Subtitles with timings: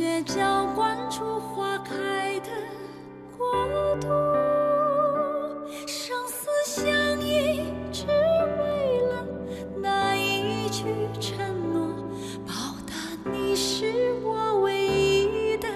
[0.00, 2.48] 雪浇灌出花开的
[3.36, 3.52] 国
[4.00, 4.08] 度，
[5.86, 9.26] 生死相依，只为了
[9.76, 10.84] 那一句
[11.20, 11.36] 承
[11.70, 11.92] 诺，
[12.46, 12.52] 报
[12.86, 12.94] 答
[13.30, 15.68] 你是我唯一的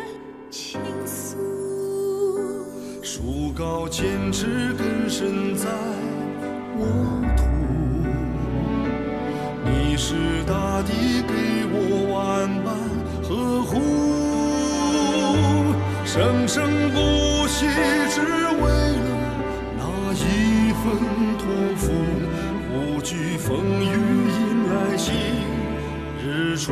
[0.51, 1.37] 倾诉。
[3.03, 5.69] 树高千尺根深在
[6.79, 6.87] 沃
[7.37, 7.45] 土，
[9.67, 10.15] 你是
[10.47, 12.14] 大地给我
[16.15, 17.67] 生生不息，
[18.09, 19.09] 只为了
[19.77, 20.85] 那一份
[21.37, 21.45] 托
[21.77, 21.91] 付，
[22.73, 23.91] 无惧风雨
[24.31, 24.41] 迎
[24.73, 25.13] 来新
[26.25, 26.71] 日出。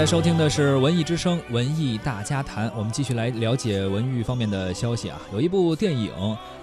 [0.00, 5.20] 在收听的是《文艺之声·文艺大家谈》，我们继续来了解文娱方面的消息啊。
[5.30, 6.10] 有一部电影，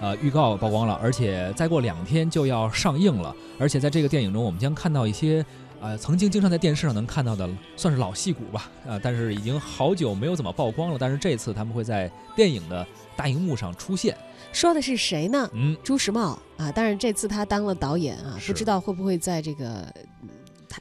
[0.00, 3.32] 呃，预告曝光了，而且再过两天就要上映了。
[3.56, 5.46] 而且在这个电影中，我们将看到一些，
[5.80, 10.96] 呃，曾经经常在电视上能看到的，算是老戏骨吧，呃，但是已经好久没有怎么曝光了。
[10.98, 14.18] 但是这次他们会在电影的大荧幕上出现。
[14.52, 15.48] 说的是谁呢？
[15.52, 19.86] 嗯，朱时茂啊，但是这次他当了导演啊，不知道会不会在这个
[20.22, 20.28] 嗯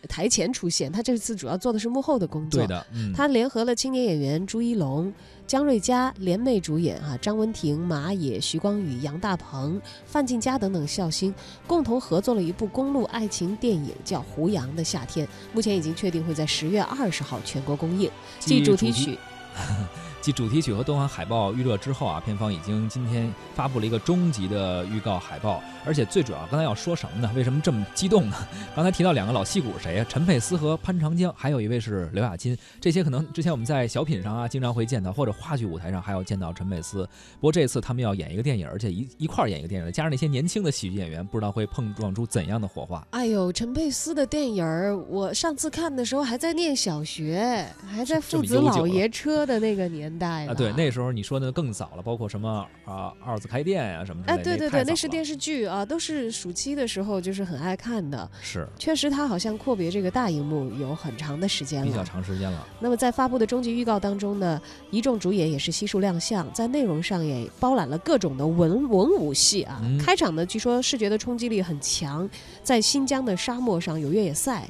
[0.04, 0.92] 台台前出现。
[0.92, 2.62] 他这次主要做的是幕后的工作。
[2.62, 5.14] 对的，嗯，他联合了青年演员朱一龙、
[5.46, 11.34] 姜瑞佳联袂主演啊，张文婷、马野、徐光宇、杨大鹏、范进佳等等笑星，
[11.66, 15.26] 共同合作了一部公路爱情电影，叫《胡杨的夏天》。
[15.54, 18.10] 目前已经确定会在十月二十号全国公映。
[18.40, 19.18] 记主题曲，
[20.28, 27.32] 继主题曲和动画海报预热之后啊，片方已经今天发布了一个终极的预告海报，而且最主要，刚才要说什么呢？
[27.34, 28.36] 为什么这么激动呢？
[28.76, 30.06] 刚才提到两个老戏骨，谁呀？
[30.10, 32.58] 陈佩斯和潘长江，还有一位是刘亚金。
[32.82, 37.08] 这些可能之前我们在小品上啊经常会见到，或者话剧舞台上还要见到陈佩斯。
[37.36, 43.08] 不过这次他们要演一个电影，而且一一块儿演一个电影，加上那些年轻的喜剧演员，不知道会碰撞出怎样的火花。
[43.12, 54.44] 哎呦，陈佩斯的电影儿，我上次看的时候还在念小学，还在父子老爷车的那个年代啊，对，那时候你说的更早了，包括什么啊二次开店呀、什么之类哎，的。
[54.44, 58.30] 对对对，那是电视视剧啊，都是暑期的时候就是很爱看的。
[58.42, 62.02] 是确实，他好像阔别这个大荧幕有很长的时间了比较。
[62.02, 62.66] 长时间了。
[62.80, 69.82] 那么在发布的终极预告当中呢，一众主演也是悉数亮相，在内容上也包揽了各种的文文武戏啊。
[69.84, 72.30] 嗯开场呢，据说视觉的冲击力很强，
[72.64, 74.66] 在新疆的沙漠上有越野赛。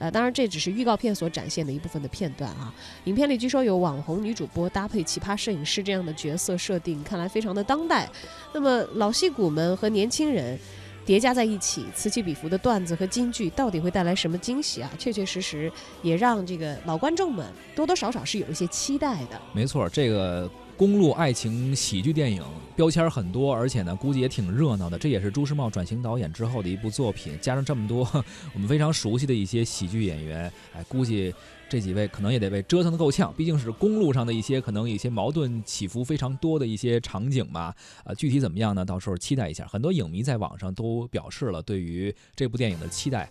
[0.00, 2.74] 呃，当然这只是预告片所展现的一部分的片段啊。
[3.04, 8.08] 影片里据说有网红女主播搭配奇葩摄影师这样的角色设定，看来非常的当代。
[8.52, 10.58] 那么老戏骨们和年轻人。
[11.06, 14.90] 叠加在一起，此起彼伏的段子和金句，到底会带来什么惊喜啊？
[14.96, 15.72] 确确实实
[16.02, 17.44] 也让这个老观众们
[17.74, 19.40] 多多少少是有一些期待的。
[19.52, 20.48] 没错，这个
[20.80, 22.42] 公路爱情喜剧电影
[22.74, 24.98] 标签很多，而且呢，估计也挺热闹的。
[24.98, 28.08] 这也是朱时茂转型导演之后的一部作品，加上这么多
[28.54, 31.34] 我们非常熟悉的一些喜剧演员，哎，估计
[31.68, 33.30] 这几位可能也得被折腾得够呛。
[33.36, 37.76] 毕竟是公路上的一些可能一些矛盾起伏非常多的一些场景吧。
[38.04, 38.82] 呃，具体怎么样呢？
[38.82, 39.66] 到时候期待一下。
[39.66, 43.30] 很多影迷在网上都表示了对于这部电影的期待。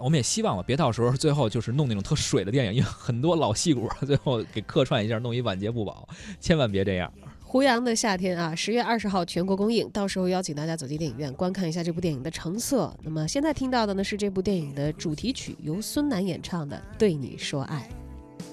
[0.00, 6.08] 我们也希望吧，别到时候最后就是弄那种特水的电影，因为很多老戏骨 最后给客串一下，弄一晚节不保，
[6.40, 7.12] 千万别这样。
[7.42, 12.94] 胡杨的夏天啊，十月二十号全国公映，到时候邀请大家走进电影院观看一下这部电影的成色。
[13.02, 17.88] 那么现在听到的呢是这部电影的主题曲，由孙楠演唱的《对你说爱》。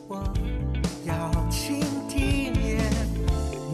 [0.07, 0.23] 我
[1.05, 2.53] 要倾听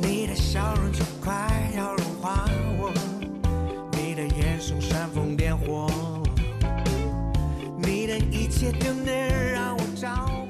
[0.01, 2.91] 你的笑容就快要融化我，
[3.91, 5.87] 你的眼神煽风点火，
[8.31, 10.40] 一切都能让我着